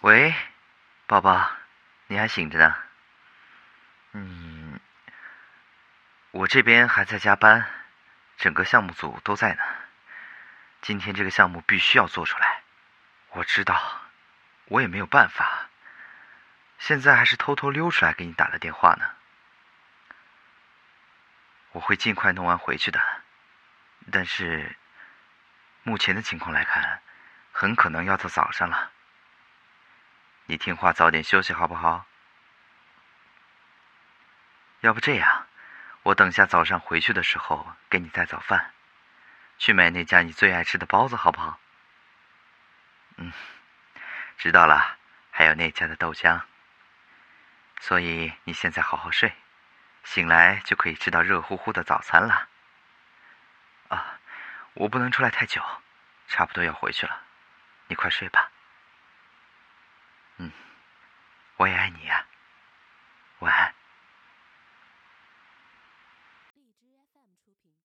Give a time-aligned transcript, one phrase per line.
[0.00, 0.34] 喂，
[1.06, 1.50] 宝宝，
[2.06, 2.74] 你还醒着呢？
[4.12, 4.80] 嗯，
[6.30, 7.66] 我这边还在加班，
[8.38, 9.62] 整个项目组都在呢。
[10.80, 12.62] 今天这个项目必须要做出来。
[13.32, 14.00] 我知道，
[14.64, 15.68] 我也没有办法。
[16.78, 19.04] 现在还是偷偷溜出来给你打了电话呢。
[21.72, 22.98] 我会尽快弄完回去的，
[24.10, 24.74] 但是
[25.82, 27.02] 目前的情况来看，
[27.52, 28.92] 很可能要到早上了。
[30.50, 32.06] 你听话，早点休息好不好？
[34.80, 35.46] 要不这样，
[36.02, 38.72] 我等下早上回去的时候给你带早饭，
[39.58, 41.60] 去买那家你最爱吃的包子，好不好？
[43.18, 43.32] 嗯，
[44.38, 44.98] 知道了。
[45.30, 46.40] 还有那家的豆浆。
[47.80, 49.32] 所以你现在好好睡，
[50.02, 52.48] 醒来就可以吃到热乎乎的早餐了。
[53.86, 54.18] 啊，
[54.74, 55.62] 我不能出来太久，
[56.26, 57.22] 差不多要回去了，
[57.86, 58.50] 你快睡吧。
[60.40, 60.50] 嗯，
[61.58, 62.24] 我也爱你呀，
[63.40, 63.74] 晚安。